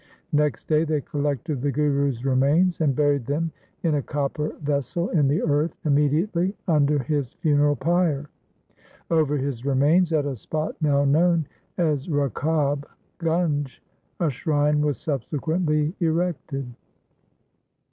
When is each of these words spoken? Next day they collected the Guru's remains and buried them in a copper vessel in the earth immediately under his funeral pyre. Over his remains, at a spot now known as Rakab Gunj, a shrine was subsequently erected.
Next 0.33 0.67
day 0.67 0.83
they 0.83 1.01
collected 1.01 1.61
the 1.61 1.71
Guru's 1.71 2.25
remains 2.25 2.81
and 2.81 2.95
buried 2.95 3.27
them 3.27 3.51
in 3.83 3.93
a 3.93 4.01
copper 4.01 4.55
vessel 4.61 5.09
in 5.09 5.27
the 5.27 5.43
earth 5.43 5.75
immediately 5.85 6.55
under 6.67 6.97
his 6.97 7.33
funeral 7.33 7.75
pyre. 7.75 8.27
Over 9.11 9.37
his 9.37 9.63
remains, 9.63 10.11
at 10.11 10.25
a 10.25 10.35
spot 10.35 10.75
now 10.81 11.05
known 11.05 11.45
as 11.77 12.09
Rakab 12.09 12.85
Gunj, 13.19 13.79
a 14.19 14.31
shrine 14.31 14.81
was 14.81 14.97
subsequently 14.97 15.93
erected. 15.99 16.65